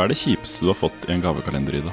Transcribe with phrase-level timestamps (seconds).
[0.00, 1.90] Hva er det kjipeste du har fått i en gavekalender, Ida?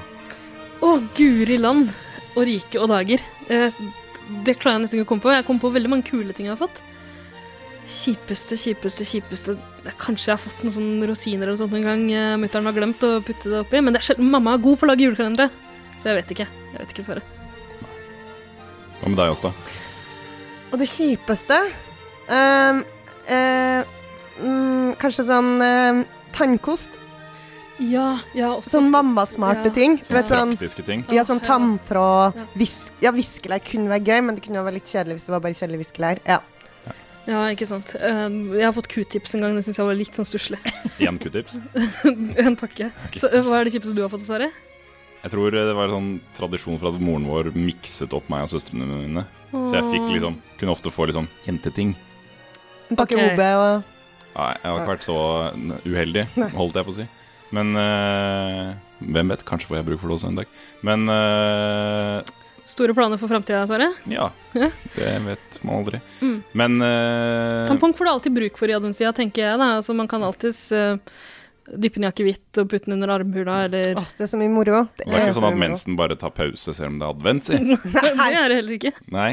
[0.79, 1.89] Å, guri land
[2.37, 3.19] og rike og dager.
[3.51, 3.73] Eh,
[4.47, 5.31] det klarer jeg nesten ikke å komme på.
[5.35, 6.79] Jeg kom på veldig mange kule ting jeg har fått.
[7.91, 9.57] Kjipeste, kjipeste, kjipeste
[9.99, 13.03] Kanskje jeg har fått noen sånne rosiner eller sånt noen gang uh, mutter'n har glemt
[13.03, 13.81] å putte det oppi.
[13.83, 14.29] Men det er sjelden.
[14.31, 15.51] Mamma er god på å lage julekalendere,
[15.97, 16.47] så jeg vet ikke.
[16.69, 17.33] Jeg vet ikke, svaret.
[19.01, 19.51] Hva med deg, Åsta?
[20.71, 21.59] Og det kjipeste
[22.31, 22.79] ehm,
[23.33, 23.91] uh,
[24.47, 26.01] um, Kanskje sånn uh,
[26.39, 26.95] tannkost.
[27.79, 29.73] Ja, ja, også Sånn mammasmarte Ja.
[29.73, 29.97] ting.
[29.97, 31.05] Du vet sånn praktiske ting.
[31.13, 32.45] ja, sånn tanntråd, Ja.
[32.55, 35.39] vis Ja, viskelær kunne være gøy, men det kunne være litt kjedelig hvis det var
[35.39, 36.19] bare kjedelig viskelær.
[36.25, 36.39] Ja.
[37.27, 37.93] Ja, ikke sant.
[37.93, 40.59] Eh, jeg har fått q-tips en gang, det syns jeg var litt sånn stusslig.
[40.99, 41.57] Igjen q-tips.
[42.45, 42.91] en pakke.
[43.15, 44.47] Så eh, hva er det kjipeste du har fått, Sari?
[45.23, 48.87] Jeg tror det var sånn tradisjon for at moren vår mikset opp meg og søstrene
[48.87, 49.25] mine.
[49.51, 51.95] Så jeg fikk liksom Kunne ofte få liksom jenteting.
[52.89, 53.33] En pakke okay.
[53.33, 53.83] OB og
[54.37, 55.19] Nei, jeg har ikke vært så
[55.83, 57.05] uheldig, holdt jeg på å si.
[57.55, 59.45] Men eh, hvem vet?
[59.47, 60.51] Kanskje får jeg bruk for det også en dag.
[60.87, 62.33] Men eh,
[62.67, 63.93] Store planer for framtida, Sverre?
[64.11, 64.25] ja.
[64.57, 64.67] Ja.
[64.95, 66.01] Det vet man aldri.
[66.19, 66.37] Mm.
[66.59, 69.59] Men eh, Tampong får du alltid bruk for i adventstida, tenker jeg.
[69.61, 69.69] Da.
[69.79, 70.97] Altså, man kan alltids uh,
[71.71, 74.51] dyppe den i akevitt og putte den under armhula, eller Åh, det er så mye
[74.51, 74.81] moro.
[74.99, 77.47] Det det er ikke sånn at mensen bare tar pause selv om det er advent,
[77.47, 77.61] si.
[77.95, 78.93] Det er det heller ikke.
[79.15, 79.29] Nei,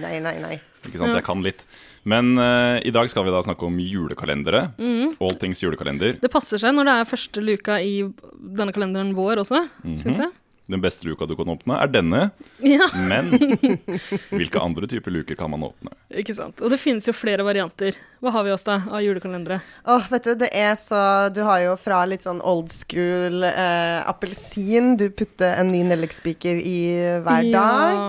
[0.00, 0.56] Nei, nei, nei.
[0.86, 1.12] ikke sant.
[1.18, 1.66] Jeg kan litt.
[2.08, 4.70] Men uh, i dag skal vi da snakke om julekalendere.
[4.80, 5.16] Mm.
[5.20, 6.16] All things julekalender.
[6.22, 7.96] Det passer seg når det er første luka i
[8.40, 9.98] denne kalenderen vår også, Mhm.
[10.00, 10.30] syns jeg.
[10.70, 12.30] Den beste luka du kan åpne, er denne.
[12.62, 13.32] Ja, Men
[14.30, 15.90] hvilke andre typer luker kan man åpne?
[16.14, 16.62] ikke sant.
[16.62, 17.98] Og det finnes jo flere varianter.
[18.22, 19.58] Hva har vi oss da av julekalendere?
[19.90, 21.00] Åh, vet du, det er så
[21.34, 26.62] Du har jo fra litt sånn old school eh, appelsin Du putter en ny nellikspiker
[26.62, 26.78] i
[27.26, 28.08] hver Ja.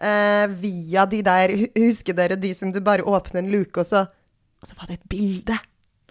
[0.00, 4.06] Eh, via de der Husker dere de som du bare åpner en luke, og så
[4.60, 5.58] Og så var det et bilde.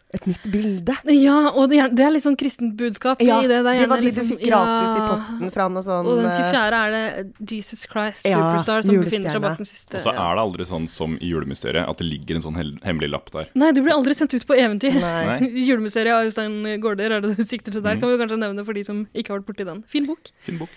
[0.10, 0.94] Et nytt bilde.
[1.14, 3.60] Ja, og det er, det er litt sånn kristent budskap Ja, i det.
[3.62, 6.18] Det, er det var de liksom- du fikk gratis i posten fra noe sånn Og
[6.18, 6.80] den eh, 24.
[6.80, 10.00] er det Jesus Christ Ja, Superstar som befinner seg bak den siste.
[10.00, 13.10] Og så er det aldri sånn som i julemysteriet, at det ligger en sånn hemmelig
[13.14, 13.50] lapp der.
[13.54, 14.98] Nei, du blir aldri sendt ut på eventyr.
[15.70, 17.98] Julemysteriet av Jostein Gaarder er det du sikter til der.
[17.98, 18.02] Mm.
[18.02, 19.84] Kan vi kanskje nevne for de som ikke har vært borti den.
[19.86, 20.70] Fin bok, Fin bok.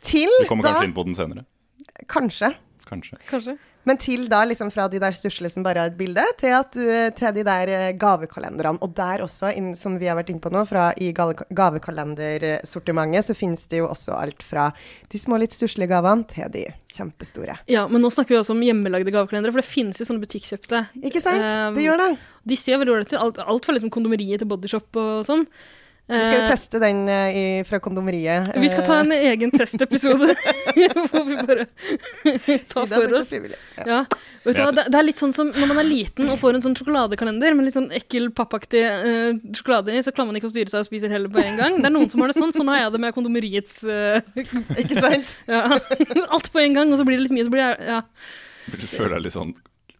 [0.00, 1.44] Til Vi kommer da kanskje inn på den senere.
[2.06, 2.54] Kanskje.
[2.88, 3.18] Kanskje.
[3.28, 3.58] kanskje.
[3.88, 6.72] Men til da liksom fra de der stusslige som bare har et bilde, til, at
[6.76, 6.84] du,
[7.16, 8.78] til de der eh, gavekalenderne.
[8.84, 13.34] Og der også, inn, som vi har vært inne på nå, fra i gavekalendersortimentet, så
[13.38, 14.64] finnes det jo også alt fra
[15.12, 17.54] de små, litt stusslige gavene til de kjempestore.
[17.70, 20.78] Ja, men nå snakker vi også om hjemmelagde gavekalendere, for det finnes jo sånne butikkjøpte.
[21.08, 21.44] Ikke sant?
[21.44, 22.12] Um, det gjør det.
[22.48, 23.24] De ser veldig ålreite ut.
[23.24, 25.44] Alt, alt fra liksom kondomeriet til bodyshop og sånn.
[26.08, 28.48] Vi skal jo Eh, teste den eh, i, fra kondomeriet.
[28.56, 30.32] vi skal ta en egen testepisode
[31.10, 31.66] hvor vi bare
[32.72, 33.32] tar for oss.
[33.32, 33.84] Ja.
[33.84, 33.98] Ja,
[34.44, 36.64] vet du det, det er litt sånn som når man er liten og får en
[36.64, 40.54] sånn sjokoladekalender med litt sånn ekkel, pappaktig uh, sjokolade i, så klarer man ikke å
[40.54, 41.76] styre seg og spiser heller på en gang.
[41.82, 42.54] Det er noen som har det sånn.
[42.56, 44.24] Sånn har jeg det med kondomeriets uh,
[44.80, 45.36] Ikke sant?
[45.50, 45.66] ja.
[46.32, 48.00] Alt på en gang, og så blir det litt mye, så blir jeg ja.
[48.72, 49.52] Du føler deg litt sånn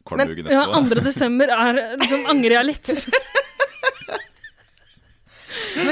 [0.09, 1.03] kvalmuggen ja, etterpå.
[1.03, 1.05] 2.
[1.05, 2.97] desember er liksom angrer jeg litt.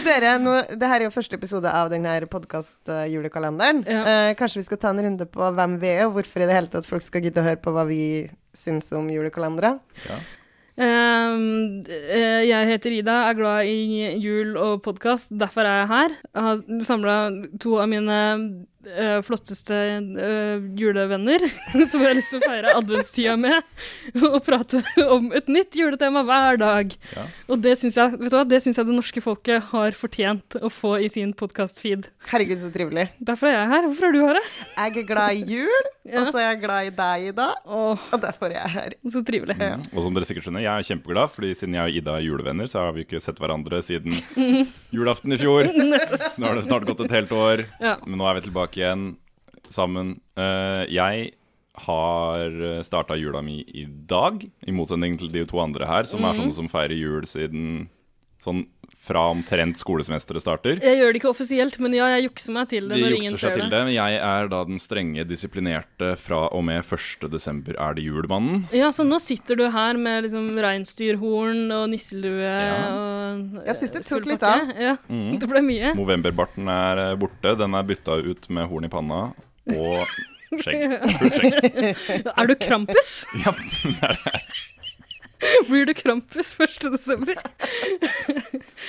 [0.07, 3.83] Dere, nå, det her er jo første episode av denne her podkast-julekalenderen.
[3.91, 4.03] Ja.
[4.07, 6.57] Eh, kanskje vi skal ta en runde på hvem vi er, og hvorfor i det
[6.57, 8.01] hele tatt folk skal gidde å høre på hva vi
[8.57, 9.77] syns om julekalendere.
[10.07, 10.19] Ja.
[10.77, 16.17] Um, jeg heter Ida, er glad i jul og podkast, derfor er jeg her.
[16.29, 17.17] Jeg har samla
[17.63, 18.19] to av mine
[18.87, 19.77] eh, flotteste
[20.17, 21.43] uh, julevenner
[21.91, 23.65] som jeg har lyst til å feire adventstida med,
[24.31, 26.95] og prate om et nytt juletema hver dag.
[27.17, 27.27] Ja.
[27.51, 30.59] Og det syns jeg, vet du hva, det synes jeg det norske folket har fortjent
[30.61, 32.09] å få i sin podkast-feed.
[32.31, 33.09] Herregud, så trivelig.
[33.23, 33.91] Derfor er jeg her.
[33.91, 34.45] Hvorfor er du her, da?
[34.87, 36.21] Jeg er glad i jul, Ja.
[36.21, 37.45] og så er jeg glad i deg, Ida.
[37.67, 38.93] Åh, Og derfor er jeg her.
[39.11, 39.57] så trivelig.
[39.59, 39.73] Ja.
[39.91, 42.69] Og som dere sikkert skjønner, jeg er kjempeglad, fordi siden jeg og Ida er julevenner,
[42.71, 44.15] så har vi ikke sett hverandre siden
[44.95, 45.67] julaften i fjor.
[45.67, 47.97] Nå har det snart gått et helt år, Ja.
[48.07, 49.09] men nå er vi tilbake igjen
[49.73, 50.17] sammen.
[50.39, 51.33] Eh, jeg
[51.87, 52.55] har
[52.87, 56.57] starta jula mi i dag, i motsetning til de to andre her, som er sånne
[56.57, 57.91] som feirer jul siden
[58.41, 58.63] sånn
[59.07, 60.81] fra omtrent skolesemesteret starter.
[60.83, 63.37] Jeg gjør det ikke offisielt, men ja, jeg jukser meg til det De når ingen
[63.39, 63.71] ser til det.
[63.71, 63.83] det.
[63.87, 67.29] men Jeg er da den strenge, disiplinerte fra og med 1.
[67.31, 68.65] desember er det julemannen.
[68.75, 72.55] Ja, så nå sitter du her med liksom reinsdyrhorn og nisselue
[72.91, 74.71] og Jeg synes det tok litt av.
[74.81, 75.37] Ja, mm.
[75.43, 75.93] det ble mye.
[75.99, 77.55] Movemberbarten er eh, borte.
[77.61, 79.21] Den er bytta ut med horn i panna
[79.75, 80.17] og
[80.63, 80.99] skjegg.
[81.19, 82.33] Fullt skjegg.
[82.33, 83.13] Er du Krampus?
[83.45, 84.43] Ja, det er det.
[85.69, 86.89] Blir du Krampus 1.
[86.93, 87.39] desember?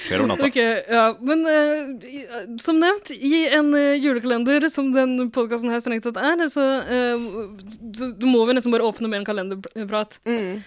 [0.08, 0.48] Skjer om natta.
[0.48, 6.08] Okay, ja, men uh, som nevnt, i en uh, julekalender som den podkasten her strengt
[6.08, 7.56] tatt er, så, uh,
[7.98, 10.20] så du må vi nesten bare åpne med en kalenderprat.
[10.28, 10.60] Mm.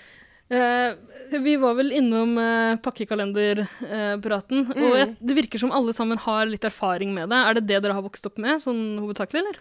[0.51, 4.81] Eh, vi var vel innom uh, pakkekalenderpraten, Mm.
[4.83, 7.39] og jeg, det virker som alle sammen har litt erfaring med det.
[7.39, 9.61] Er det det dere har vokst opp med, sånn hovedsakelig, eller?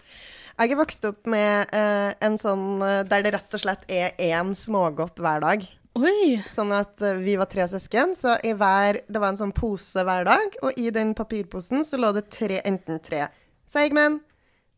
[0.58, 5.22] Jeg er vokst opp med en sånn der det rett og slett er én smågodt
[5.22, 5.62] hver dag.
[5.98, 6.38] Oi!
[6.46, 10.04] Sånn at eh, vi var tre søsken, så i hver Det var en sånn pose
[10.06, 13.26] hver dag, og i den papirposen så lå det tre, enten tre
[13.70, 14.20] Seigmen,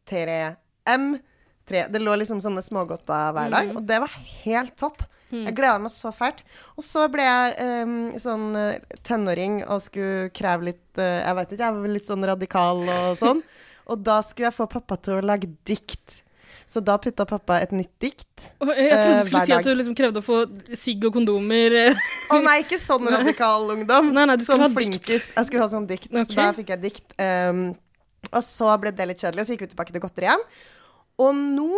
[0.08, 0.56] tre
[0.88, 1.14] M,
[1.68, 5.04] tre Det lå liksom sånne smågodter hver dag, og det var helt topp.
[5.32, 6.42] Jeg gleda meg så fælt.
[6.76, 11.54] Og så ble jeg um, sånn eh, tenåring og skulle kreve litt uh, Jeg vet
[11.54, 13.40] ikke, jeg var litt sånn radikal og sånn.
[13.90, 16.20] Og da skulle jeg få pappa til å lage dikt.
[16.72, 18.46] Så da putta pappa et nytt dikt.
[18.64, 20.38] Og Jeg trodde Eh, du skulle hver si at du liksom krevde å få
[20.78, 21.74] sigg og kondomer.
[21.82, 21.94] eh.
[22.32, 24.08] Å nei, ikke sånn radikal ungdom.
[24.16, 25.10] Nei, nei, du skulle sånn ha dikt.
[25.12, 26.08] Jeg skulle ha sånn dikt.
[26.08, 26.24] Okay.
[26.30, 27.04] Så da fikk jeg dikt.
[27.20, 27.64] Um,
[28.32, 30.46] og så ble det litt kjedelig, og så gikk vi tilbake til godteri igjen.
[31.20, 31.68] Og nå,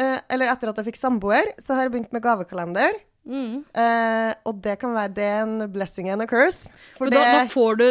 [0.00, 2.96] eh, eller etter at jeg fikk samboer, så har jeg begynt med gavekalender.
[3.28, 3.60] Mm.
[3.76, 6.70] Eh, og det kan være det en blessing and a curse.
[6.96, 7.86] For da, da får du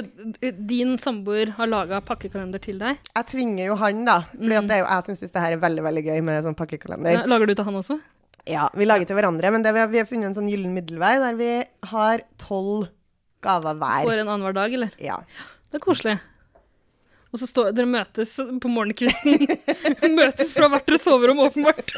[0.57, 2.97] Din samboer har laga pakkekalender til deg.
[3.13, 4.19] jeg tvinger jo han, da.
[4.33, 4.69] Fordi mm.
[4.69, 7.19] det er jo jeg som syns det her er veldig veldig gøy med sånn pakkekalender.
[7.19, 7.99] Ja, Lager du til han også?
[8.47, 10.73] Ja, vi lager til hverandre, men det vi, har, vi har funnet en sånn gyllen
[10.75, 11.51] middelvei der vi
[11.91, 12.87] har tolv
[13.43, 14.07] gaver hver.
[14.07, 14.95] For en annenhver dag, eller?
[15.03, 15.19] Ja.
[15.67, 16.15] Det er koselig.
[17.35, 19.43] Og så står dere møtes på morgenkvisten.
[20.19, 21.91] møtes fra hvert deres soverom, åpenbart.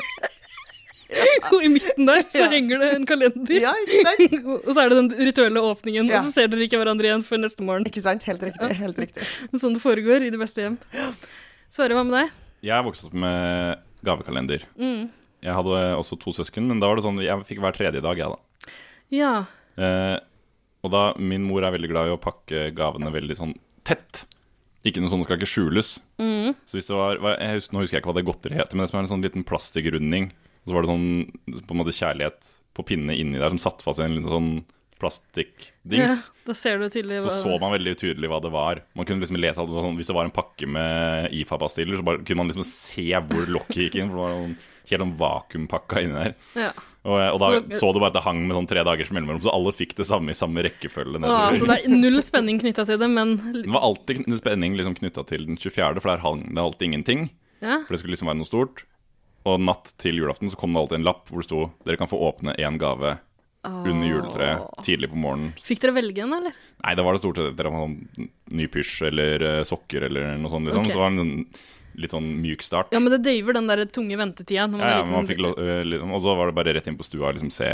[1.53, 2.49] Og i midten der så Ja.
[2.53, 3.55] henger det en kalender.
[3.63, 3.71] ja,
[4.59, 6.19] og så er det den rituelle åpningen, Ja.
[6.19, 7.87] og så ser dere ikke hverandre igjen før neste morgen.
[7.89, 8.23] Ikke sant?
[8.29, 8.69] Helt riktig.
[8.77, 9.25] Helt riktig.
[9.61, 10.77] Sånn det foregår i de beste hjem.
[11.73, 12.35] Sverre, hva med deg?
[12.69, 14.65] Jeg vokste opp med gavekalender.
[14.77, 15.09] Mm.
[15.45, 18.19] Jeg hadde også to søsken, men da var det sånn jeg fikk hver tredje dag,
[18.19, 18.73] jeg, da.
[19.15, 19.33] Ja.
[19.79, 20.17] Eh,
[20.83, 23.55] og da, min mor er veldig glad i å pakke gavene veldig sånn
[23.87, 24.25] tett.
[24.87, 25.93] Ikke noe det skal ikke skjules.
[26.21, 26.53] Mm.
[26.69, 28.77] Så hvis det var, hva- jeg husker, Nå husker jeg ikke hva det godteriet heter,
[28.77, 30.29] men det som er en sånn liten plastikkrunding.
[30.69, 33.81] Og så var det sånn på en måte kjærlighet på pinne inni der som satt
[33.81, 34.75] fast i en liten sånn ja.
[34.99, 36.25] plastikkdings.
[36.47, 38.81] Da ser du tydelig Så så man veldig tydelig hva det var.
[38.97, 42.23] Man kunne liksom lese at sånn, Hvis det var en pakke med IFA-pastiller, så bare
[42.23, 44.11] kunne man liksom se hvor lokket gikk inn.
[44.11, 44.55] For det var sånn,
[44.89, 46.35] helt sånn vakuumpakka inni der.
[46.57, 46.71] Ja.
[47.07, 49.39] Og, og da Så- så du bare at det hang med sånn tre dagers mellomrom,
[49.41, 51.21] så alle fikk det samme i samme rekkefølge.
[51.23, 54.95] Ja, så det er null spenning knytta til det, men Det var alltid spenning liksom
[54.99, 57.29] knytta til den 24., for der hang det alltid ingenting.
[57.61, 57.79] ja.
[57.87, 58.83] For det skulle liksom være noe stort.
[59.49, 62.11] Og natt til julaften så kom det alltid en lapp hvor det sto dere kan
[62.11, 63.17] få åpne én gave
[63.67, 65.51] under juletreet tidlig på morgenen.
[65.59, 66.55] Fikk dere velge den, eller?
[66.83, 70.31] Nei, da var det stort sett dere var sånn ny pysj eller eh, sokker eller
[70.39, 70.69] noe sånt.
[70.69, 70.95] liksom Okay.
[70.95, 72.93] Så det en litt sånn myk start.
[72.95, 74.69] Ja, men det døyver den der tunge ventetida.
[74.79, 77.07] Ja, ja, men man fikk eh, liksom, og så var det bare rett inn på
[77.07, 77.69] stua og liksom se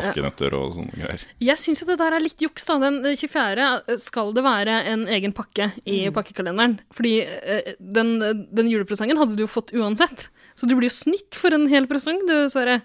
[0.00, 1.24] askenøtter og sånne greier.
[1.44, 2.78] Jeg syns jo det der er litt juks, da.
[2.82, 3.68] Den 24.
[4.02, 6.78] skal det være en egen pakke i pakkekalenderen.
[6.96, 8.16] Fordi eh, den,
[8.50, 10.28] den julepresangen hadde du jo fått uansett.
[10.58, 12.80] Så du blir jo snytt for en hel presang, du, Sverre.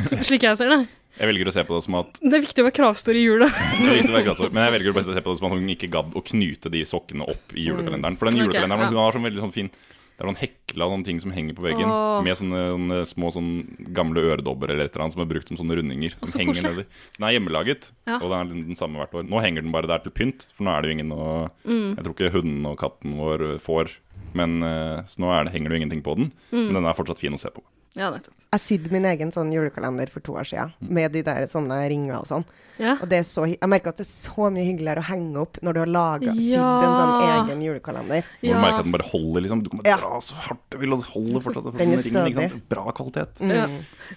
[0.00, 0.84] Slik jeg ser det.
[1.14, 3.20] Jeg velger å se på det som at Det er viktig å være kravstor i
[3.22, 3.46] jula.
[4.26, 6.72] grassår, Men jeg velger å se på det som at hun ikke gadd å knyte
[6.74, 8.18] de sokkene opp i julekalenderen.
[8.18, 8.90] For den julekalenderen julekalenderen ja.
[8.90, 9.70] hun har sånn veldig sånn fin
[10.14, 12.20] Det er noen hekla noen ting som henger på veggen, Åh.
[12.22, 15.58] med sånne, sånne små sånne gamle øredobber eller et eller annet som er brukt som
[15.58, 16.14] sånne rundinger.
[16.20, 16.68] Som så henger koselig.
[16.68, 16.86] nedover.
[17.18, 18.18] Den er hjemmelaget, Ja.
[18.22, 19.26] og den er den samme hvert år.
[19.26, 21.96] Nå henger den bare der til pynt, for nå er det jo ingen å Mm.
[21.96, 23.90] Jeg tror ikke hunden og katten vår får,
[24.34, 26.32] men eh, så nå det, henger det jo ingenting på den.
[26.52, 26.66] Mm.
[26.70, 27.62] Men den er fortsatt fin å se på.
[27.94, 28.34] Ja, nettopp.
[28.54, 32.20] Jeg sydde min egen sånn julekalender for to år siden, med de der sånne ringer
[32.20, 32.44] og sånn.
[32.78, 32.92] Ja.
[33.02, 35.58] Og det er så, jeg merker at det er så mye hyggeligere å henge opp
[35.62, 36.68] når du har laga, sydd Ja.
[36.82, 38.24] en sånn egen julekalender.
[38.42, 38.54] Ja.
[38.54, 39.62] du merker at den bare holder, liksom.
[39.62, 39.96] Du kan bare Ja.
[39.98, 41.64] dra så hardt du vil, og det holder fortsatt.
[41.70, 42.34] For Den er stødig.
[42.36, 43.40] Ringen, Bra kvalitet.
[43.40, 43.66] Ja.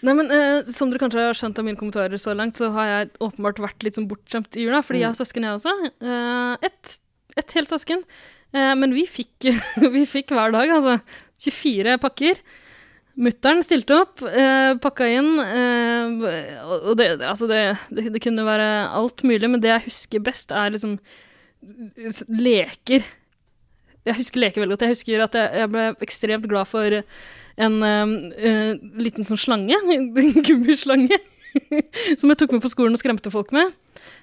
[0.01, 2.86] Nei, men eh, Som dere kanskje har skjønt av mine kommentarer så langt, så har
[2.86, 5.91] jeg åpenbart vært litt sånn bortskjemt i jula, fordi jeg har søsken, jeg også.
[6.01, 7.00] Eh, ett
[7.38, 8.03] et helt søsken.
[8.53, 9.38] Eh, men vi fikk,
[9.93, 11.00] vi fikk hver dag, altså.
[11.39, 12.38] 24 pakker.
[13.17, 18.67] Mutter'n stilte opp, eh, pakka inn, eh, og det, altså det, det, det kunne være
[18.93, 21.00] alt mulig, men det jeg husker best, er liksom
[22.29, 23.07] leker.
[24.07, 24.86] Jeg husker leker veldig godt.
[24.86, 27.00] Jeg husker at jeg, jeg ble ekstremt glad for
[27.57, 28.69] en eh, eh,
[29.01, 30.12] liten sånn slange, en
[30.45, 31.17] gummislange,
[32.19, 33.74] som jeg tok med på skolen og skremte folk med.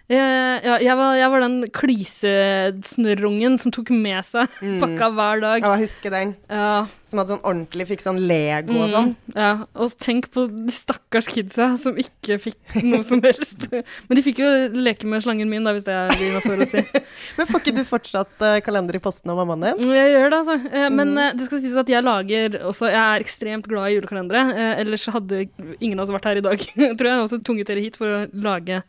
[0.04, 5.64] Eh, ja, jeg, var, jeg var den klysesnørrungen som tok med seg pakka hver dag.
[5.64, 6.34] Ja, jeg husker den.
[6.52, 6.84] Ja,
[7.14, 9.10] Som hadde sånn ordentlig fikk sånn Lego og sånn.
[9.14, 13.68] Mm, ja, og tenk på de stakkars kidsa som ikke fikk noe som helst.
[13.70, 16.82] Men de fikk jo leke med slangen min, da, hvis det er innafor å si.
[17.38, 19.84] Men får ikke du fortsatt uh, kalender i posten av mammaen din?
[19.84, 20.56] Mm, Jeg gjør det, altså.
[20.74, 23.94] Eh, Men uh, det skal sies at jeg lager også Jeg er ekstremt glad i
[24.00, 24.42] julekalendere.
[24.82, 25.44] Ellers hadde
[25.78, 26.64] ingen av oss vært her i dag.
[26.98, 28.80] Tror jeg også tvunget dere hit for å lage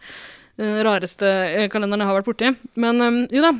[0.58, 1.30] rareste
[1.70, 2.56] kalenderen jeg har vært borti.
[2.82, 3.54] Men um, jo da.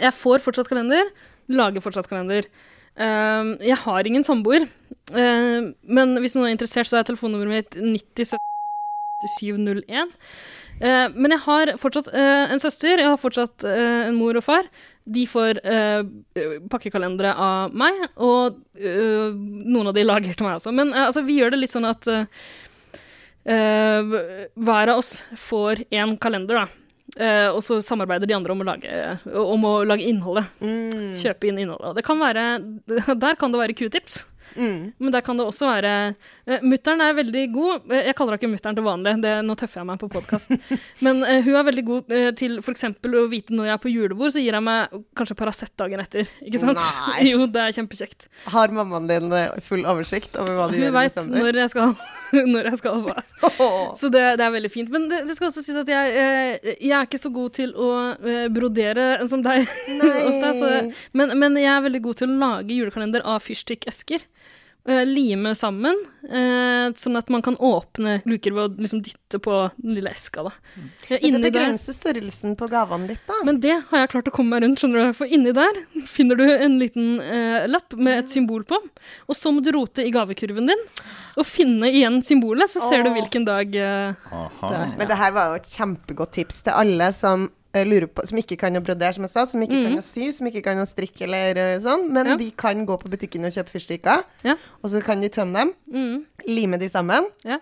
[0.00, 1.12] Jeg får fortsatt kalender.
[1.52, 2.48] Lager fortsatt kalender.
[2.96, 4.68] Eh, jeg har ingen samboer.
[5.14, 8.38] uh, men hvis noen er interessert, så er telefonnummeret mitt 9070
[9.24, 10.12] 8701.
[10.76, 14.44] Eh, men jeg har fortsatt eh, en søster, jeg har fortsatt eh, en mor og
[14.44, 14.68] far.
[15.06, 16.02] De får eh,
[16.72, 20.74] pakkekalendere av meg, og noen av de lager til meg også.
[20.74, 22.10] Men altså, vi gjør det litt sånn at
[23.46, 26.85] hver av oss får én kalender, da.
[27.16, 28.92] Eh, og så samarbeider de andre om å lage,
[29.40, 30.50] om å lage innholdet.
[30.60, 31.14] Mm.
[31.16, 32.04] Kjøpe inn innholdet.
[32.04, 32.46] Kan være,
[33.24, 34.24] der kan det være q-tips.
[34.56, 34.92] Mm.
[34.98, 37.90] Men der kan det også være uh, Mutter'n er veldig god.
[37.92, 40.56] Eh, jeg kaller henne ikke mutter'n til vanlig, det, nå tøffer jeg meg på podkast.
[41.04, 42.88] Men uh, hun er veldig god uh, til f.eks.
[42.90, 46.28] å vite når jeg er på julebord, så gir jeg meg kanskje Paracet dagen etter.
[46.46, 46.80] Ikke sant?
[46.80, 47.26] Nei.
[47.32, 48.28] jo, det er kjempekjekt.
[48.52, 51.72] Har mammaen din eh, full oversikt over hva du Hun gjør Hun veit når jeg
[51.74, 51.96] skal
[52.52, 53.16] når jeg skal hva.
[53.98, 54.92] Så det, det er veldig fint.
[54.92, 57.74] Men det, det skal også sies at jeg, eh, jeg er ikke så god til
[57.78, 59.66] å eh, brodere som deg.
[60.02, 60.72] deg, så,
[61.16, 64.26] men, men jeg er veldig god til å lage julekalender av fyrstikkesker.
[64.86, 65.96] Eh, lime sammen,
[66.30, 70.44] eh, sånn at man kan åpne luker ved å liksom dytte på den lille eska.
[70.46, 70.52] Da.
[71.08, 73.40] Eh, Inni Det begrenser størrelsen på gavene litt, da.
[73.42, 75.16] men det har jeg klart å komme meg rundt, skjønner du.
[75.18, 78.78] For inni der finner du en liten eh, lapp med et symbol på,
[79.26, 80.86] og så må du rote i gavekurven din
[81.36, 84.70] og finne igjen symbolet, så ser du hvilken dag eh, Aha.
[84.70, 84.94] Der.
[85.00, 87.50] Men det her var jo et kjempegodt tips til alle som
[87.84, 90.46] på, som ikke kan å brodere, som jeg sa, som ikke kan å sy, som
[90.46, 92.30] ikke kan å strikke eller eh, sånn, men Mm.
[92.32, 92.36] Ja.
[92.36, 94.54] de kan gå på butikken og kjøpe fyrstikker, Ja.
[94.82, 97.58] og så kan de tømme dem, mm, lime de sammen, Ja.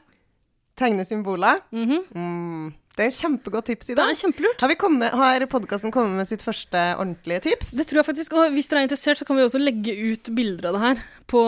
[0.77, 1.61] tegne symboler.
[1.73, 2.05] mhm.
[2.15, 2.75] Mm.
[2.95, 4.61] Det er et kjempegodt tips i Det er kjempelurt.
[4.63, 7.73] Har, kommet, har podkasten kommet med sitt første ordentlige tips?
[7.75, 10.31] Det tror jeg faktisk, og Hvis dere er interessert, så kan vi også legge ut
[10.37, 11.03] bilder av det her
[11.35, 11.41] på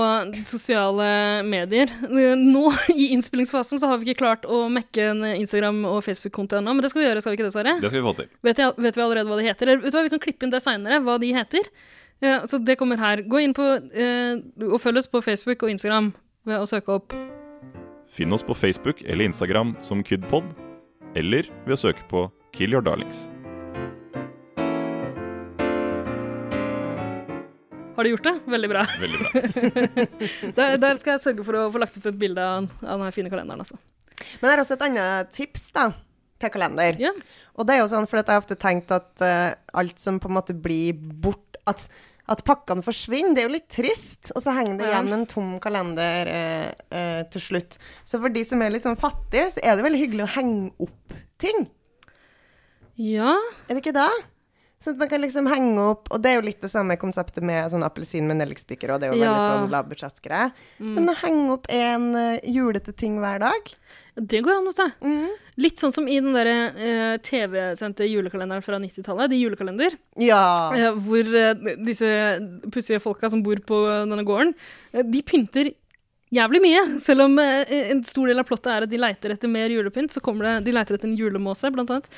[0.48, 1.06] sosiale
[1.46, 1.92] medier.
[2.10, 2.64] Nå
[2.96, 6.82] i innspillingsfasen så har vi ikke klart å mekke en Instagram- og Facebook-konto ennå, men
[6.82, 7.76] det skal vi gjøre, skal vi ikke det, Sverre?
[7.84, 8.32] Det skal vi få til.
[8.50, 9.70] Vet, jeg, vet vi allerede hva de heter?
[9.70, 11.70] Eller, vet du hva, Vi kan klippe inn det seinere, hva de heter.
[12.24, 13.22] Ja, så det kommer her.
[13.22, 16.10] Gå inn på eh, og følg oss på Facebook og Instagram
[16.48, 17.14] ved å søke opp
[18.16, 20.46] Finn oss på Facebook eller Instagram som Kydpod,
[21.16, 23.24] eller ved å søke på Kill Your Darlings.
[27.96, 28.34] Har du gjort det?
[28.52, 28.82] Veldig bra.
[29.00, 29.44] Veldig bra.
[30.58, 33.12] Der, der skal jeg sørge for å få lagt ut et bilde av, av denne
[33.16, 33.62] fine kalenderen.
[33.64, 33.78] Altså.
[34.40, 35.86] Men det er også et annet tips da,
[36.42, 37.00] til kalender.
[37.00, 37.16] Yeah.
[37.56, 40.28] Og det er jo sånn, for jeg har ofte tenkt at uh, alt som på
[40.28, 41.88] en måte blir bort At,
[42.32, 44.32] at pakkene forsvinner, det er jo litt trist.
[44.34, 47.78] Og så henger det igjen en tom kalender eh, eh, til slutt.
[48.04, 50.88] Så for de som er litt sånn fattige, så er det veldig hyggelig å henge
[50.88, 51.68] opp ting.
[52.96, 53.36] ja.
[53.68, 54.10] Er det ikke det?
[54.76, 57.44] Sånn at man kan liksom henge opp Og det er jo litt det samme konseptet
[57.46, 60.50] med sånn appelsin med nellikspiker, og det er jo veldig sånn lavbudsjettgreie.
[60.84, 63.70] Men å henge opp en eh, julete ting hver dag
[64.20, 65.08] Det går an, vet du.
[65.08, 65.32] Mm.
[65.64, 70.42] Litt sånn som i den der uh, TV-sendte julekalenderen fra 90-tallet, de julekalender, Ja.
[70.72, 72.08] uh, hvor eh, disse
[72.72, 74.52] pussige folka som bor på denne gården,
[74.92, 75.72] de pynter
[76.34, 76.80] jævlig mye.
[77.02, 80.12] Selv om eh, en stor del av plottet er at de leiter etter mer julepynt,
[80.14, 82.08] så kommer det, de leiter etter en julemåse, blant annet.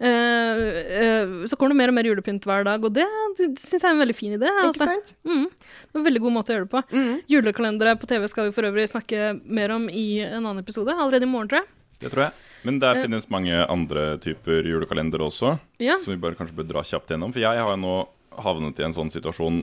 [0.00, 3.06] Uh, uh, så kommer det mer og mer julepynt hver dag, og det,
[3.38, 4.48] syns jeg er en veldig fin idé.
[4.48, 4.88] Ikke Altså.
[4.88, 5.14] sant?
[5.28, 5.46] Mm.
[5.52, 6.82] Det er en veldig god måte å gjøre det på.
[6.96, 7.14] Mm.
[7.34, 11.28] Julekalendere på TV skal vi for øvrig snakke mer om i en annen episode, allerede
[11.28, 11.72] i morgen, tror jeg.
[11.98, 12.32] Det tror jeg.
[12.66, 15.98] Men der finnes mange andre typer julekalender også, Ja.
[16.02, 17.32] som vi bare kanskje bør dra kjapt gjennom.
[17.32, 17.96] For jeg har jo nå
[18.38, 19.62] havnet i en sånn situasjon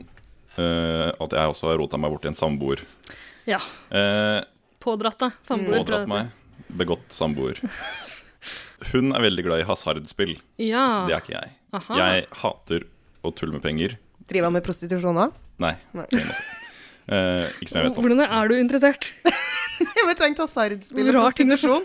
[0.58, 2.84] eh, at jeg også har rota meg bort i en samboer.
[3.50, 3.60] Ja.
[3.90, 4.42] Eh,
[4.86, 5.38] Pådratt, deg.
[5.46, 6.32] Samboer, tror jeg pådratt det heter.
[6.68, 6.76] meg.
[6.82, 7.62] Begått samboer.
[8.92, 10.36] Hun er veldig glad i hasardspill.
[10.62, 11.06] Ja.
[11.08, 11.54] Det er ikke jeg.
[11.80, 11.98] Aha.
[12.02, 12.86] Jeg hater
[13.26, 13.96] å tulle med penger.
[14.30, 15.34] Driver han med prostitusjon òg?
[15.64, 15.74] Nei.
[15.96, 16.06] Nei.
[16.12, 18.06] Eh, ikke som jeg vet om.
[18.06, 19.12] Hvordan er du interessert?
[19.76, 21.84] Jeg vet tenkt hasardspill og prostitusjon.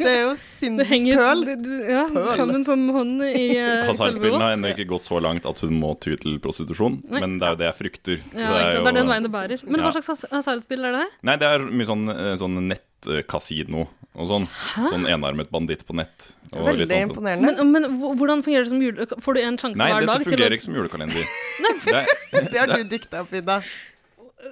[0.00, 0.88] Det er jo Det syndens
[1.20, 1.44] pøl.
[1.90, 2.28] ja, Pøl.
[2.40, 5.92] sammen som hånd i uh, Hasardspillene har ennå ikke gått så langt at hun må
[6.00, 7.20] ty til prostitusjon, Nei.
[7.22, 8.20] men det er jo det jeg frykter.
[8.32, 9.64] Så Ja, er jo, Det er den veien det bærer.
[9.68, 11.14] Men hva slags has- hasardspill er det her?
[11.30, 13.86] Nei, det er mye sånn, eh, sånn nettkasino
[14.18, 14.46] og sånn.
[14.90, 16.32] Sånn enarmet banditt på nett.
[16.50, 17.12] Og Veldig litt sånn, sånn.
[17.14, 17.52] imponerende.
[17.62, 19.06] Men, men hvordan fungerer det som jule...
[19.22, 20.26] Får du en sjanse Nei, hver dette dag?
[20.26, 21.30] fungerer ikke som julekalender.
[22.32, 23.60] Det Det har du dikta opp, Ida.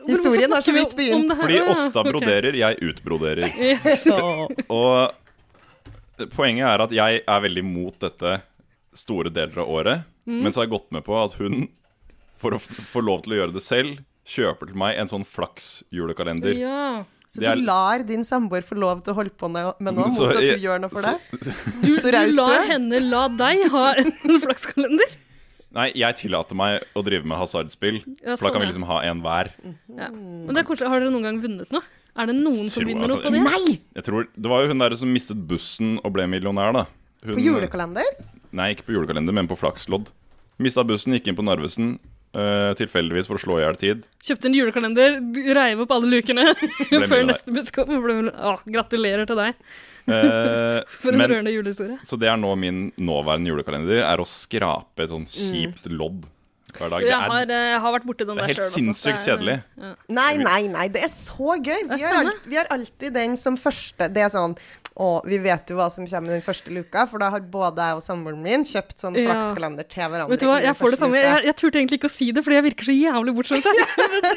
[0.07, 1.33] Historien har så vidt begynt.
[1.39, 3.49] fordi Å, Åsta broderer, jeg utbroderer.
[3.57, 4.07] Yes.
[4.69, 5.15] Og
[6.27, 8.41] poenget er at jeg er veldig mot dette
[8.95, 10.43] store deler av året, Mm.
[10.43, 11.69] men så har jeg gått med på at hun,
[12.37, 13.99] for å få lov til å gjøre det selv,
[14.29, 16.53] kjøper til meg en sånn flaks-julekalender.
[16.59, 17.05] Ja.
[17.27, 19.93] Så er- du lar din samboer få lov til å holde på med Så
[20.27, 21.19] mot at jeg- du gjør noe for deg?
[21.83, 24.13] Du, Så du lar henne la deg ha en
[24.45, 25.17] flakskalender?
[25.73, 28.87] Nei, jeg tillater meg å drive med hasardspill, Ja, for da kan sånn, vi liksom
[28.89, 29.51] ha en hver.
[29.97, 30.09] Ja.
[30.11, 30.89] Men det er koselig.
[30.89, 31.83] Har dere noen gang vunnet noe?
[32.19, 33.43] Er det noen som Tror- vinner noe altså, på det?
[33.47, 33.79] Nei!
[33.95, 36.87] Jeg tror, Det var jo hun der som mistet bussen og ble millionær, da.
[37.25, 38.09] Hun, På julekalender?
[38.53, 40.11] Nei, ikke på julekalender, men på flakslodd.
[40.59, 41.99] Mista bussen, gikk inn på Narvesen,
[42.29, 44.03] Uh, tilfeldigvis for å slå i hjel tid.
[44.21, 45.15] Kjøpte en julekalender,
[45.57, 46.45] reiv opp alle lukene
[47.09, 47.89] før neste buss kom.
[48.05, 49.57] Ble- Å, gratulerer til deg
[50.09, 51.97] Uh, for en men, rørende julehistorie.
[52.05, 56.25] så det er nå min nåværende julekalender, er å skrape et sånn kjipt lodd
[56.79, 57.01] hver dag.
[57.05, 59.57] Det Jeg har, er, eh, jeg har vært borti den det er helt sinnssykt kjedelig.
[59.79, 59.95] Ja.
[60.09, 61.81] Nei, nei, nei, det er så gøy.
[61.91, 64.57] er Vi har, vi har alltid den som første Det er sånn
[64.99, 67.95] å, vi vet jo hva som kommer den første luka, for da har både jeg
[67.95, 69.29] og samboeren min kjøpt sånn Ja.
[69.31, 70.33] flakskalender til hverandre.
[70.33, 71.21] Vet du hva, jeg får det samme.
[71.23, 73.69] Jeg, jeg turte egentlig ikke å si det, fordi jeg virker så jævlig bortskjemt.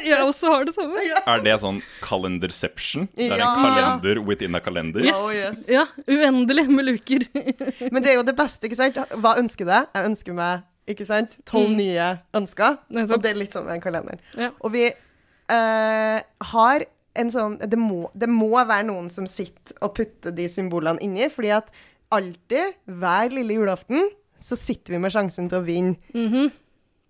[0.06, 1.02] Jeg også har det samme.
[1.26, 3.08] Er det sånn calendarception?
[3.16, 3.50] Det er Ja.
[3.56, 5.02] en kalender within a kalender?
[5.02, 5.18] Yes.
[5.18, 5.64] Oh, yes.
[5.66, 7.26] Ja, uendelig med luker.
[7.92, 9.02] Men det er jo det beste, ikke sant?
[9.18, 9.90] Hva ønsker du deg?
[9.98, 10.62] Jeg ønsker meg
[10.94, 11.36] ikke sant?
[11.48, 11.76] tolv Mm.
[11.80, 12.08] nye
[12.38, 12.78] ønsker.
[12.88, 14.18] Det Og det er litt sånn med en kalender.
[14.38, 14.50] Ja.
[14.60, 16.18] Og vi uh,
[16.52, 16.84] har
[17.14, 21.28] en sånn det må, det må være noen som sitter og putter de symbolene inni,
[21.32, 21.68] fordi at
[22.12, 24.08] alltid, hver lille julaften,
[24.42, 26.50] så sitter vi med sjansen til å vinne Mhm.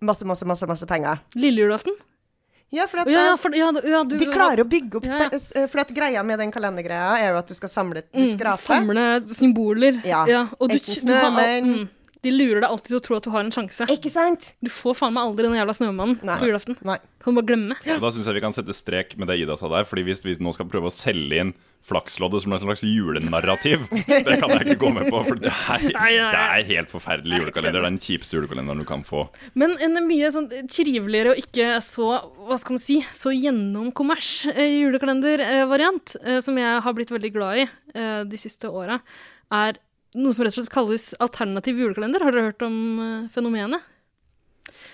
[0.01, 1.19] masse, masse, masse, masse penger.
[1.35, 1.95] Lille julaften?
[2.73, 5.83] Ja, for at Ja, for, ja, ja, du, de klarer å bygge opp eh, For
[5.83, 8.57] at greia med den kalendergreia er jo at du skal samle Du mm.
[8.57, 9.99] Samle symboler.
[10.03, 10.47] Ja.
[10.59, 11.67] og du, Enten snømenn.
[11.67, 11.89] mm,
[12.23, 13.87] de lurer deg alltid til å tro at du har en sjanse.
[13.91, 14.53] Ikke sant?
[14.63, 16.37] Du får faen meg aldri den jævla snømannen Nei.
[16.39, 16.77] på julaften.
[16.87, 16.95] Nei.
[17.23, 17.75] Kan du bare glemme.
[17.83, 19.87] Og Da syns jeg vi kan sette strek med det Ida sa der.
[19.87, 21.53] Fordi hvis vi nå skal prøve å selge inn
[21.83, 25.19] Flaksloddet som en slags julenarrativ, det kan jeg ikke gå med på.
[25.27, 27.75] For det er, det er helt forferdelig julekalender.
[27.75, 29.25] Det er den kjipeste julekalenderen du kan få.
[29.59, 32.07] Men en mye sånn triveligere og ikke så
[32.47, 37.65] hva skal man si, så gjennomkommers eh, julekalendervariant, eh, som jeg har blitt veldig glad
[37.65, 39.01] i eh, de siste åra,
[39.51, 39.83] er
[40.17, 42.23] noe som rett og slett kalles alternativ julekalender.
[42.23, 43.89] Har dere hørt om eh, fenomenet?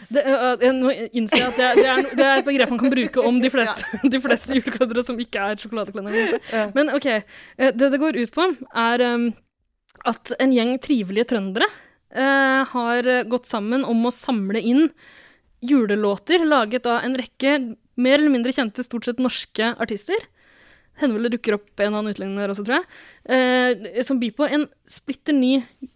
[0.10, 2.82] Det, eh, nå innser jeg at det er, det, er, det er et begrep man
[2.82, 3.86] kan bruke om de fleste,
[4.16, 6.42] de fleste julekalendere som ikke er sjokoladekalendere.
[6.54, 6.66] Ja.
[6.78, 7.10] Men OK.
[7.12, 8.50] eh, Det det går ut på,
[8.88, 9.06] er
[10.08, 14.86] at en gjeng trivelige trøndere uh, har gått sammen om å samle inn
[15.60, 17.58] julelåter laget av en rekke
[18.00, 20.22] mer eller mindre kjente, stort sett norske artister.
[21.00, 22.88] Hender vel det dukker opp en annen utlending der også, tror jeg.
[23.36, 25.54] Eh, som byr på en splitter ny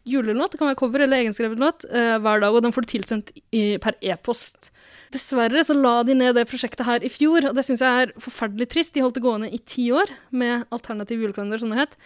[0.08, 2.92] julelåt, det kan være cover eller egenskrevet låt, eh, hver dag, og den får du
[2.94, 4.72] tilsendt i, per e-post.
[5.14, 8.16] Dessverre så la de ned det prosjektet her i fjor, og det syns jeg er
[8.24, 8.96] forferdelig trist.
[8.96, 12.00] De holdt det gående i ti år med alternativ julekalender, som det het.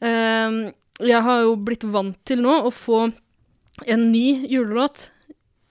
[0.00, 0.58] Eh,
[1.12, 3.06] jeg har jo blitt vant til nå å få
[3.86, 5.10] en ny julelåt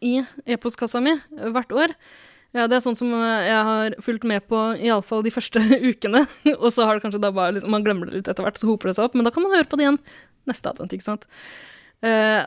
[0.06, 1.94] i e-postkassa mi hvert år.
[2.58, 6.26] Ja, det er sånn som eh, jeg har fulgt med på iallfall de første ukene.
[6.62, 8.70] og så har det kanskje da bare liksom, Man glemmer det litt etter hvert, så
[8.72, 9.18] hoper det seg opp.
[9.18, 10.00] Men da kan man høre på det igjen
[10.48, 11.28] neste advent, ikke sant.
[11.98, 12.46] Uh,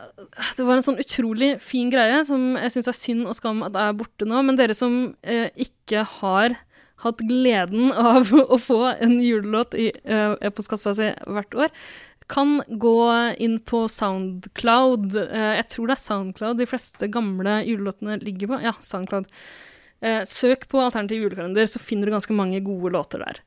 [0.55, 3.75] det var en sånn utrolig fin greie som jeg syns er synd og skam at
[3.79, 4.42] er borte nå.
[4.46, 6.55] Men dere som uh, ikke har
[7.05, 11.75] hatt gleden av å få en julelåt i uh, e-postkassa si hvert år,
[12.31, 12.99] kan gå
[13.42, 15.16] inn på Soundcloud.
[15.18, 18.61] Jeg tror det er Soundcloud de fleste gamle julelåtene ligger på.
[18.62, 19.27] Ja, Soundcloud.
[20.01, 23.43] Eh, søk på alternativ julekalender, så finner du ganske mange gode låter der.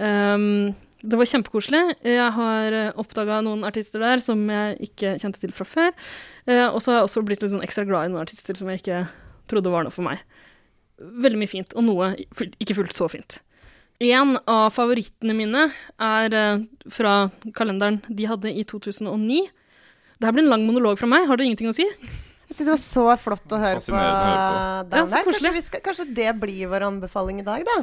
[0.00, 1.80] Um, det var kjempekoselig.
[2.04, 5.92] Jeg har oppdaga noen artister der som jeg ikke kjente til fra før.
[6.46, 8.68] Eh, og så har jeg også blitt litt sånn ekstra glad i noen artister som
[8.68, 9.04] jeg ikke
[9.50, 10.20] trodde var noe for meg.
[11.00, 12.12] Veldig mye fint, og noe
[12.60, 13.40] ikke fullt så fint.
[14.00, 15.66] En av favorittene mine
[16.00, 17.14] er eh, fra
[17.56, 19.42] kalenderen de hadde i 2009.
[20.20, 21.26] Det her blir en lang monolog fra meg.
[21.28, 21.88] Har dere ingenting å si?
[22.50, 25.24] Jeg synes det var så flott å høre på å høre den Ja, der.
[25.30, 27.76] Kanskje, vi skal, kanskje det blir vår anbefaling i dag, da?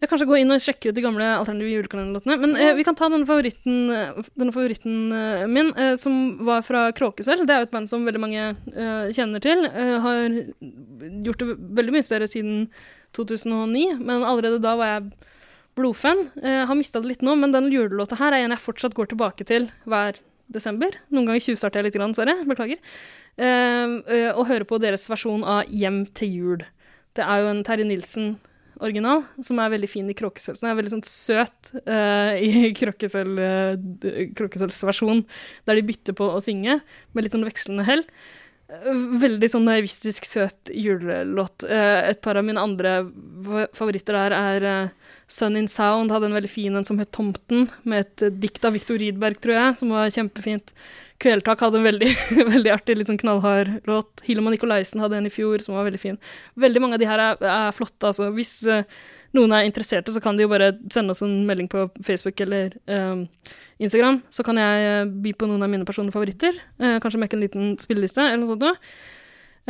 [0.00, 2.36] Jeg kanskje gå inn og sjekke ut de gamle alternative julekalenderlåtene.
[2.40, 3.90] Men eh, vi kan ta denne favoritten,
[4.32, 7.44] denne favoritten eh, min, eh, som var fra Kråkesølv.
[7.48, 9.66] Det er jo et band som veldig mange eh, kjenner til.
[9.68, 10.22] Eh, har
[11.26, 12.62] gjort det veldig mye større siden
[13.16, 15.10] 2009, men allerede da var jeg
[15.80, 16.26] blodfan.
[16.40, 19.12] Eh, har mista det litt nå, men den julelåta her er en jeg fortsatt går
[19.12, 20.16] tilbake til hver
[20.52, 20.94] desember.
[21.14, 22.34] Noen ganger tjuvstarter jeg litt, grann, sorry.
[22.48, 22.80] Beklager.
[23.40, 26.64] Eh, eh, og hører på deres versjon av Hjem til jul.
[27.16, 28.34] Det er jo en Terje Nilsen
[28.80, 30.60] original, som er veldig fin i kråkesølv.
[30.62, 35.24] Den er veldig sånn søt uh, i kråkesølvsversjon, eh, d- kråkesølvs versjon,
[35.68, 36.78] der de bytter på å synge
[37.12, 38.06] med litt sånn vekslende hell.
[38.70, 41.64] Veldig sånn naivistisk søt julelåt.
[41.66, 43.00] Et par av mine andre
[43.74, 44.66] favoritter der er
[45.30, 48.64] Sun in Sound hadde en veldig fin en som het Tomten, med et eh, dikt
[48.66, 50.72] av Viktor Rydberg, tror jeg, som var kjempefint.
[51.22, 52.08] Kvelertak hadde en veldig,
[52.54, 54.24] veldig artig, litt sånn knallhard låt.
[54.26, 56.18] Hilma Nikolaisen hadde en i fjor som var veldig fin.
[56.58, 58.26] Veldig mange av de her er, er flotte, altså.
[58.34, 58.82] Hvis uh,
[59.38, 62.74] noen er interesserte, så kan de jo bare sende oss en melding på Facebook eller
[62.90, 63.22] uh,
[63.78, 64.22] Instagram.
[64.34, 66.58] Så kan jeg by på noen av mine personlige favoritter.
[66.82, 68.74] Uh, kanskje mekke en liten spilleliste eller noe sånt noe.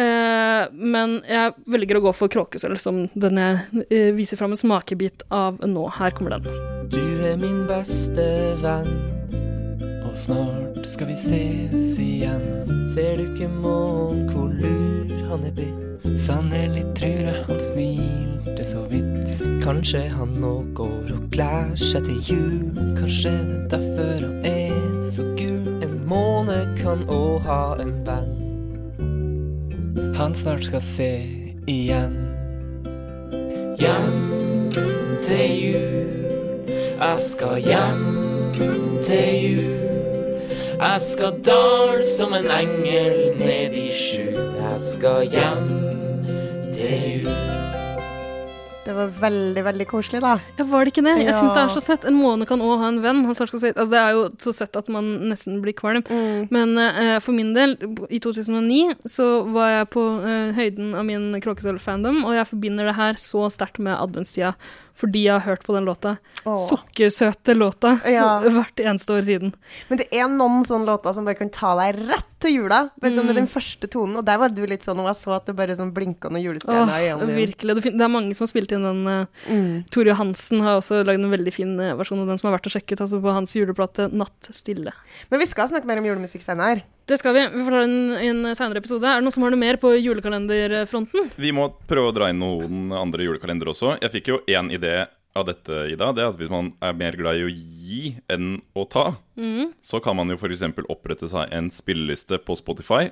[0.01, 4.61] Eh, men jeg velger å gå for Kråkesølv, som den jeg eh, viser fram en
[4.61, 5.87] smakebit av nå.
[5.99, 6.49] Her kommer den.
[6.91, 8.25] Du er min beste
[8.63, 8.89] venn,
[10.07, 12.49] og snart skal vi ses igjen.
[12.95, 15.87] Ser du ikke månen hvor lur han er blitt.
[16.21, 19.37] Sannelig trur jeg han smilte så vidt.
[19.63, 22.59] Kanskje han nå går og klær seg til jul.
[22.99, 25.65] Kanskje det er derfor han er så gul.
[25.85, 28.40] En måne kan òg ha en venn.
[30.17, 31.11] Han snart skal se
[31.67, 32.17] igjen.
[33.79, 34.71] Hjem
[35.23, 36.71] til jul.
[37.01, 38.05] Jeg skal hjem
[39.01, 39.81] til jul.
[40.81, 44.39] Jeg skal dal som en engel ned i skjul.
[44.61, 45.73] Jeg skal hjem
[46.73, 47.50] til jul.
[48.91, 50.33] Det var veldig, veldig koselig, da.
[50.59, 51.13] Ja, var det ikke det?
[51.23, 52.07] Jeg syns det er så søtt.
[52.11, 53.21] En måne kan òg ha en venn.
[53.31, 56.03] Altså, det er jo så søtt at man nesten blir kvalm.
[56.51, 57.77] Men uh, for min del,
[58.11, 62.99] i 2009, så var jeg på uh, høyden av min Kråkesølv-fandom, og jeg forbinder det
[62.99, 64.57] her så sterkt med adventstida.
[65.01, 66.19] Fordi jeg har hørt på den låta.
[66.45, 66.57] Åh.
[66.69, 67.95] Sukkersøte låta.
[68.05, 68.41] Ja.
[68.57, 69.55] Hvert eneste år siden.
[69.89, 72.83] Men det er noen sånne låter som bare kan ta deg rett til jula.
[73.01, 74.17] Bare sånn med den første tonen.
[74.21, 76.45] Og der var du litt sånn, og jeg så at det bare sånn blinka noen
[76.45, 77.77] julestjerner i øynene virkelig.
[77.81, 79.03] Det, er mange som har spilt inn den.
[79.09, 79.85] eh, Mm.
[79.91, 82.69] Tore Johansen har også lagd en veldig fin eh, versjon av den som er verdt
[82.69, 83.01] å sjekke ut.
[83.05, 84.93] Altså på hans juleplate 'Natt stille'.
[85.31, 86.83] Men vi skal snakke mer om julemusikk senere.
[87.11, 87.41] Det skal vi.
[87.51, 89.03] Vi får ta det i en senere episode.
[89.09, 91.33] Er det noen som har noe mer på julekalenderfronten?
[91.43, 93.97] Vi må prøve å dra inn noen andre julekalendere også.
[93.99, 94.93] Jeg fikk jo én idé
[95.35, 96.13] av dette, Ida.
[96.15, 99.09] Det er at hvis man er mer glad i å gi enn å ta,
[99.41, 99.73] Mm.
[99.83, 100.63] så kan man jo f.eks.
[100.89, 103.11] opprette seg en spilleliste på Spotify,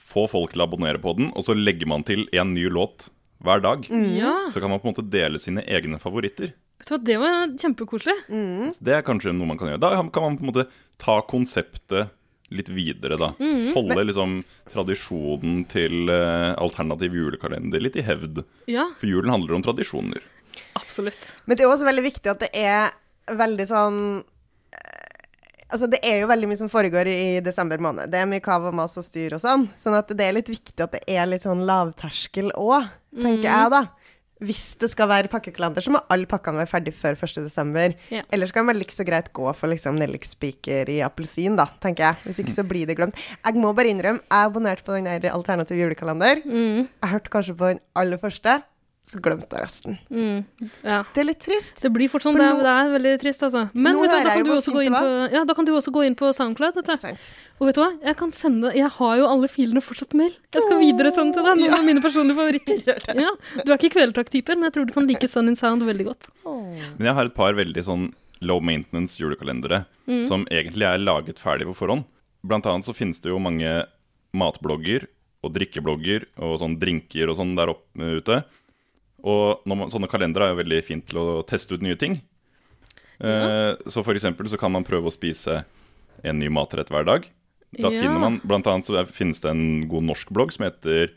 [0.00, 3.10] få folk til å abonnere på den, og så legger man til en ny låt
[3.42, 3.86] hver dag.
[3.90, 4.48] Ja.
[4.50, 6.52] Så kan man på en måte dele sine egne favoritter.
[6.82, 8.14] Så det var kjempekoselig.
[8.28, 8.74] Mm.
[8.82, 9.80] det er kanskje noe man kan gjøre.
[9.80, 10.66] Da kan man på en måte
[10.98, 12.10] ta konseptet
[12.54, 13.32] litt videre, da.
[13.74, 14.36] Holde liksom
[14.70, 18.44] tradisjonen til uh, alternativ julekalender litt i hevd.
[18.70, 20.22] Ja, For julen handler om tradisjoner.
[20.78, 21.32] absolutt.
[21.44, 22.94] Men det er også veldig viktig at det er
[23.36, 24.00] veldig sånn
[24.70, 25.02] eh,
[25.66, 28.06] Altså, det er jo veldig mye som foregår i desember måned.
[28.12, 29.64] Det er mye kav og mas og styr og sånn.
[29.74, 32.86] Sånn at det er litt viktig at det er litt sånn lavterskel òg,
[33.18, 33.80] tenker jeg, da.
[34.44, 37.38] Hvis det skal være pakkekalender, så må alle pakkene være ferdig før 1.
[37.46, 37.94] desember.
[38.12, 38.20] Ja.
[38.34, 42.20] Ellers kan man like så greit gå for liksom nellikspiker i appelsin, da, tenker jeg.
[42.26, 43.16] Hvis ikke så blir det glemt.
[43.46, 46.42] Jeg må bare innrømme, jeg abonnerte på den der alternativ julekalender.
[46.44, 48.58] Mm, Jeg hørte kanskje på den aller første,
[49.06, 49.96] så glemte jeg resten.
[50.10, 50.38] mm,
[50.82, 50.98] ja.
[51.14, 51.78] Det er litt trist.
[51.84, 52.34] Det blir fort sånn.
[52.34, 53.60] For Det er, det er veldig trist, altså.
[53.72, 55.92] Men vet du, da, kan du også gå inn på, ja, da kan du også
[55.94, 56.80] gå inn på SoundCloud.
[56.80, 56.90] Vet
[57.60, 57.88] Og vet du hva?
[58.02, 60.34] Jeg kan sende Jeg har jo alle filene fortsatt mail.
[60.50, 62.82] Jeg skal videresende til deg noen av mine personlige favoritter.
[63.26, 63.30] Ja,
[63.62, 66.28] du er ikke kvelertak-typer, men jeg tror du kan like Sun in Sound veldig godt.
[66.44, 68.08] Men jeg har et par veldig sånn
[68.44, 69.84] low maintenance julekalendere
[70.28, 72.04] som egentlig er laget ferdig på forhånd.
[72.46, 73.70] Blant annet så finnes det jo mange
[74.36, 75.06] matblogger
[75.46, 78.42] og drikkeblogger og sånn drinker og sånn der oppe ute.
[79.26, 82.20] Og når man, sånne kalendere er jo veldig fint til å teste ut nye ting.
[83.18, 85.64] Eh, så for eksempel så kan man prøve å spise
[86.22, 87.26] en ny matrett hver dag.
[87.76, 88.00] Da Ja.
[88.00, 91.10] finner man, blant annet så finnes det en god norsk blogg som heter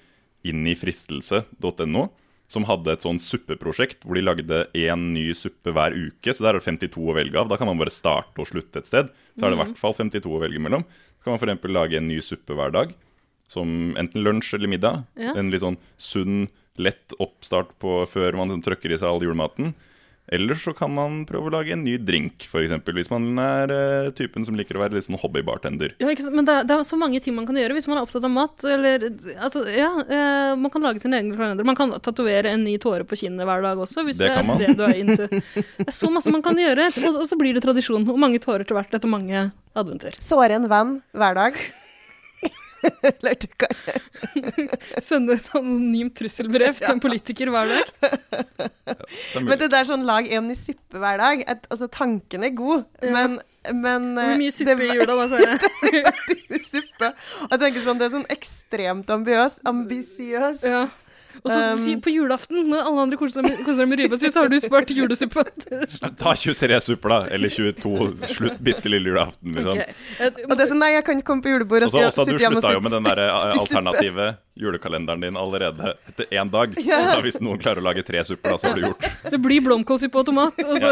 [0.43, 2.07] innifristelse.no,
[2.49, 6.33] som hadde et sånn suppeprosjekt hvor de lagde én ny suppe hver uke.
[6.33, 7.49] Så der er det 52 å velge av.
[7.51, 9.11] Da kan man bare starte og slutte et sted.
[9.37, 10.85] Så er det i hvert fall 52 å velge mellom.
[11.19, 11.69] Så kan man f.eks.
[11.69, 12.95] lage en ny suppe hver dag,
[13.51, 15.03] som enten lunsj eller middag.
[15.19, 15.35] Ja.
[15.37, 16.47] En litt sånn sunn,
[16.79, 19.75] lett oppstart på før man sånn trykker i seg all julematen.
[20.31, 22.73] Eller så kan man prøve å lage en ny drink, f.eks.
[22.93, 25.95] Hvis man er uh, typen som liker å være litt sånn hobbybartender.
[25.97, 26.27] Ja, ikke?
[26.29, 28.27] Men det er, det er så mange ting man kan gjøre hvis man er opptatt
[28.27, 28.61] av mat.
[28.61, 29.07] Eller,
[29.41, 31.65] altså, ja, uh, man kan lage sin egen kalender.
[31.65, 34.51] Man kan tatovere en ny tåre på kinnet hver dag også, hvis Det det, kan
[34.51, 34.61] man.
[34.61, 35.29] er det du er into.
[35.81, 38.05] Det er så masse man kan gjøre, og, og så blir det tradisjon.
[38.05, 40.21] Og mange tårer til hvert etter mange adventer.
[40.21, 41.63] Såre en venn hver dag.
[43.09, 43.73] Eller du kan
[45.03, 47.91] Sende et anonymt trusselbrev til en politiker hver dag.
[48.89, 52.53] Det Men det der sånn lag en i suppe hver dag et, Altså, tanken er
[52.57, 53.11] god, Ja.
[53.15, 53.37] men,
[53.75, 56.59] men Hvor eh, mye suppe det i jula, da, sa jeg.
[56.65, 57.11] suppe.
[57.45, 60.65] Og jeg tenker sånn, Det er sånn ekstremt ambiøs, ambisiøst.
[60.67, 60.87] Ja.
[61.43, 64.49] Og så Um, på julaften, når alle andre koser seg med, ribba si, så har
[64.51, 65.43] du spart julesuppe.
[66.19, 67.19] Ta 23 supper, da.
[67.35, 68.09] Eller 22.
[68.33, 69.77] Slutt bitte lille julaften, liksom.
[69.77, 70.03] Ok.
[70.19, 71.85] Eh, Og det er sånn, nei, jeg kan ikke komme på julebord.
[71.87, 73.65] Og Jeg så skal også, du og slutta jo med den der eh, spise suppe.
[73.67, 76.73] alternative julekalenderen din allerede etter én dag.
[76.75, 79.07] Så da hvis noen klarer å lage tre supper, da, så har du gjort.
[79.35, 80.59] Det blir blomkålsuppe og tomat.
[80.65, 80.91] Og så,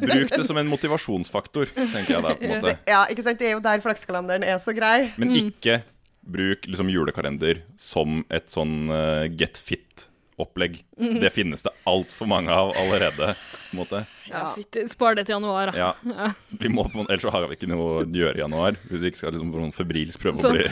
[0.00, 2.78] Bruk det som en motivasjonsfaktor, tenker jeg da, på en måte.
[2.88, 3.42] Ja, ikke sant.
[3.42, 5.10] Det er jo der flakskalenderen er så grei.
[5.20, 5.82] Men ikke
[6.26, 10.80] bruk liksom julekalender som et sånn uh, get fit-opplegg.
[10.96, 13.34] Det finnes det altfor mange av allerede.
[13.36, 14.02] på en måte.
[14.30, 15.90] ja, fytti, spar det til januar, da.
[15.94, 16.30] Ja,
[16.62, 18.80] vi må, Ellers har vi ikke noe å gjøre i januar.
[18.90, 20.66] Hvis vi ikke skal liksom sånn febrilsk prøve å bli,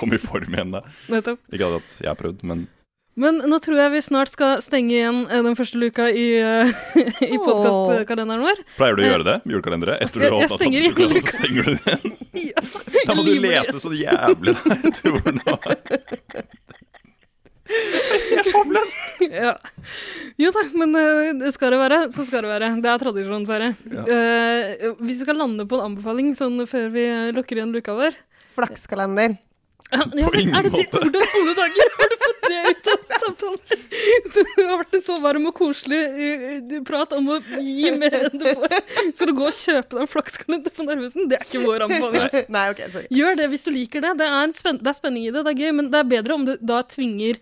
[0.00, 0.74] komme i form igjen.
[0.78, 0.84] da.
[1.12, 1.44] Nettopp.
[1.52, 2.66] Ikke at jeg har prøvd, men
[3.16, 6.68] Men nå tror jeg vi snart skal stenge igjen eh, den første luka i, uh,
[7.24, 8.60] i podkastkalenderen vår.
[8.76, 9.36] Pleier du å gjøre det?
[9.48, 9.96] Julekalendere?
[10.04, 12.14] Etter du har jeg stenger av luka, så stenger du den.
[13.06, 15.86] Da må du lete så jævlig etter hvor den der
[17.66, 19.00] Helt håpløst.
[19.32, 19.54] ja.
[20.38, 22.70] Jo da, men uh, det skal det være, så skal det være.
[22.84, 23.72] Det er tradisjon, Sverre.
[23.88, 28.20] Eh, hvis vi skal lande på en anbefaling sånn før vi lukker igjen luka vår
[28.56, 29.38] Flakskalender.
[29.88, 31.00] ja, ja, På ingen er det det, måte.
[31.00, 32.62] Hvordan alle dager har du fått det?
[34.56, 38.40] Det har vært en så varm og koselig eh, prat om å gi mer enn
[38.40, 38.76] du får.
[39.16, 41.28] Skal du gå og kjøpe deg en flakskalender på Narvesen?
[41.30, 42.50] Det er ikke vår anbefaling.
[42.56, 43.06] Nei, ok, sorry.
[43.20, 44.16] Gjør det hvis du liker det.
[44.20, 46.12] Det er, en spenn det er spenning i det, det er gøy, men det er
[46.16, 47.40] bedre om du da tvinger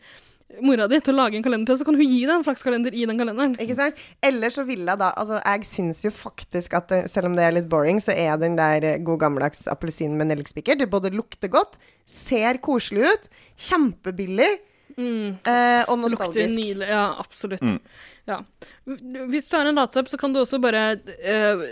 [0.62, 2.94] mora di til å lage en kalender til så kan hun gi deg en flakskalender
[2.94, 3.56] i den kalenderen.
[3.62, 3.98] Ikke sant?
[4.24, 7.46] Eller så vil jeg da Altså, jeg syns jo faktisk at det, selv om det
[7.46, 11.12] er litt boring, så er den der eh, god gammeldags appelsinen med nellikspiker Det både
[11.14, 13.28] lukter godt, ser koselig ut,
[13.68, 14.52] kjempebillig
[14.98, 16.54] eh, og Lukter nostalgisk.
[16.58, 16.88] nydelig.
[16.88, 17.80] Ja, absolutt.
[18.26, 18.38] Ja.
[18.86, 20.84] Hvis du har en latsapp, så kan du også bare
[21.20, 21.64] eh,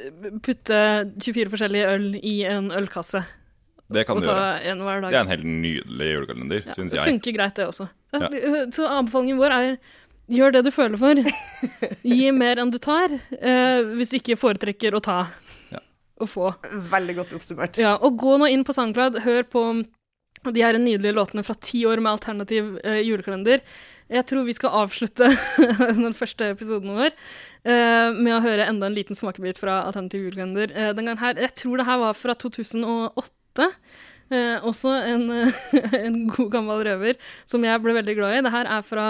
[0.44, 0.80] putte
[1.22, 3.24] 24 forskjellige øl i en ølkasse.
[3.92, 4.60] Det kan du gjøre.
[4.72, 5.10] en hver dag.
[5.12, 7.08] Det er en helt nydelig julekalender, Ja, syns det jeg.
[7.10, 7.88] funker greit, det også.
[8.12, 9.78] Det er- Så anbefalingen vår er
[10.30, 11.14] gjør det du føler for.
[12.02, 15.26] Gi mer enn du tar, eh, hvis du ikke foretrekker å ta
[15.72, 15.78] Ja.
[16.20, 16.54] og få.
[16.92, 17.76] Veldig godt oppsummert.
[17.76, 19.64] Ja, og gå nå inn på SoundCloud, hør på
[20.50, 23.62] de her nydelige låtene fra ti år med alternativ eh, julekalender.
[24.12, 25.30] Jeg tror vi skal avslutte
[26.02, 30.74] den første episoden vår eh, med å høre enda en liten smakebit fra alternativ julekalender.
[30.74, 33.70] Eh, den gangen her, Jeg tror det her var fra 2008.
[34.32, 35.26] Eh, også en,
[36.06, 38.42] en god gammel røver som jeg ble veldig glad i.
[38.46, 39.06] Det her er fra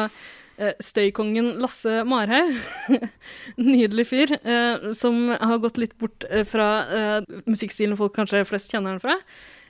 [0.58, 2.54] eh, støykongen Lasse Marhaug.
[3.72, 6.68] Nydelig fyr, eh, som har gått litt bort fra
[7.46, 9.18] musikkstilen folk kanskje flest kjenner den fra,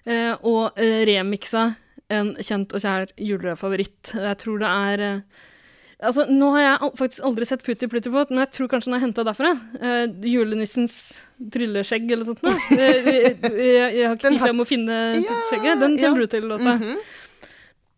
[0.07, 1.71] og eh, remiksa
[2.13, 4.15] en kjent og kjær julefavoritt.
[4.17, 5.49] Jeg tror det er eh,
[6.03, 8.97] Altså, nå har jeg faktisk aldri sett Putti Plutti Båt, men jeg tror kanskje den
[8.97, 9.53] er henta derfra.
[9.79, 10.97] Eh, julenissens
[11.55, 12.57] trylleskjegg eller sånt noe.
[12.75, 15.79] Eh, jeg, jeg, har ikke tid til å finne Ja, skjegget.
[15.79, 16.27] Den kjenner ja.
[16.27, 16.75] du til, Åse.
[16.75, 17.05] Mm -hmm.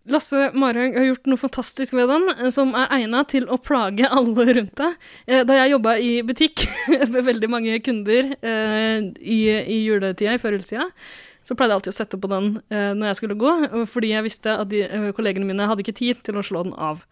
[0.04, 4.04] Lasse Marhaug har gjort noe fantastisk ved den, eh, som er egna til å plage
[4.04, 4.96] alle rundt deg.
[5.26, 6.66] Eh, Da jeg jobba i butikk
[7.14, 10.90] med veldig mange kunder eh, i, i juletida, i førjulstida,
[11.44, 13.54] så pleide jeg alltid å sette på den eh, når jeg skulle gå,
[13.90, 16.76] fordi jeg visste at de, eh, kollegene mine hadde ikke tid til å slå den
[16.80, 17.04] av.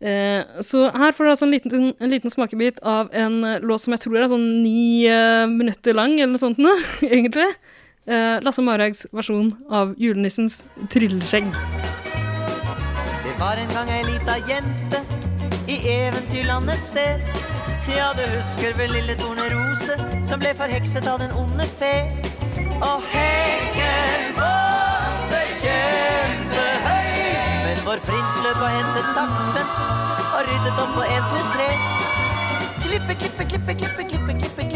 [0.00, 3.84] Eh, så her får du altså en liten, en liten smakebit av en eh, låt
[3.84, 7.48] som jeg tror er sånn ni eh, minutter lang, eller noe sånt noe, egentlig.
[8.06, 11.48] Eh, Lasse Marhaugs versjon av julenissens trylleskjegg.
[13.24, 15.00] Det var en gang ei lita jente
[15.66, 17.26] i eventyrland et sted.
[17.90, 21.94] Ja, du husker vel lille Tornerose som ble forhekset av den onde fe.
[22.56, 27.10] Og hengen vokste kjempehøy.
[27.66, 29.68] Men vår prins løp og hentet saksen
[30.32, 31.68] og ryddet opp på en, to, tre.
[32.86, 34.75] Klippe, klippe, klippe, klippe, klippe, klippe, klippe, klippe,